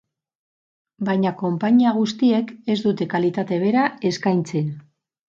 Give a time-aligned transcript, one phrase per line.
[1.09, 4.73] Baina konpainia guztiek ez dute kalitate bera eskaintzen.